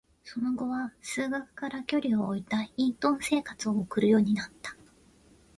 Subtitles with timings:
[0.23, 4.75] その後は、数学から距離を置いた隠遁生活を送るようになった。